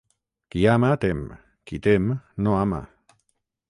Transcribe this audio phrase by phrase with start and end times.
[0.55, 1.21] Qui ama tem,
[1.71, 2.11] qui tem
[2.47, 2.85] no ama.